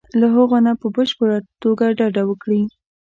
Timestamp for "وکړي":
2.27-2.61